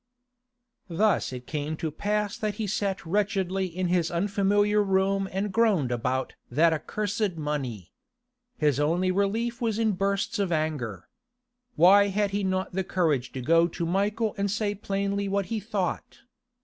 Thus 0.89 1.31
it 1.31 1.45
came 1.45 1.77
to 1.77 1.91
pass 1.91 2.35
that 2.35 2.55
he 2.55 2.65
sat 2.65 3.05
wretchedly 3.05 3.67
in 3.67 3.89
his 3.89 4.09
unfamiliar 4.09 4.81
room 4.83 5.29
and 5.31 5.51
groaned 5.51 5.91
about 5.91 6.33
'that 6.49 6.73
accursed 6.73 7.37
money.' 7.37 7.93
His 8.57 8.79
only 8.79 9.11
relief 9.11 9.61
was 9.61 9.77
in 9.77 9.91
bursts 9.91 10.39
of 10.39 10.51
anger. 10.51 11.07
Why 11.75 12.07
had 12.07 12.31
he 12.31 12.43
not 12.43 12.73
the 12.73 12.83
courage 12.83 13.31
to 13.33 13.41
go 13.41 13.67
to 13.67 13.85
Michael 13.85 14.33
and 14.39 14.49
say 14.49 14.73
plainly 14.73 15.27
what 15.27 15.45
he 15.53 15.59
thought? 15.59 16.21